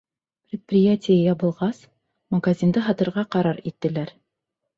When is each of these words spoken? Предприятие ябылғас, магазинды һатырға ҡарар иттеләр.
Предприятие 0.51 1.17
ябылғас, 1.19 1.81
магазинды 2.37 2.85
һатырға 2.87 3.27
ҡарар 3.37 3.61
иттеләр. 3.73 4.17